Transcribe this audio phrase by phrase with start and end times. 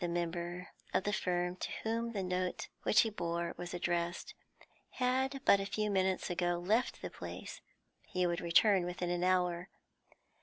[0.00, 4.34] The member of the firm to whom the note which he bore was addressed
[4.90, 7.62] had but a few minutes ago left the place;
[8.02, 9.70] he would return within an hour.